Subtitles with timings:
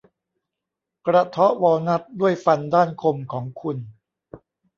[1.05, 3.77] กระเทาะวอลนัทด้วยฟันด้านคมของคุณ